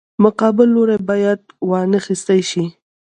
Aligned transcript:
مقابل 0.23 0.67
لوری 0.75 0.97
باید 1.09 1.39
وانخیستی 1.69 2.41
شي. 2.49 2.63